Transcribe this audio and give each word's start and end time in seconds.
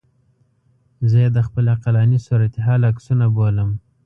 زه 1.09 1.17
یې 1.23 1.29
د 1.33 1.39
خپل 1.47 1.65
عقلاني 1.75 2.19
صورتحال 2.27 2.81
عکسونه 2.89 3.25
بولم. 3.35 3.69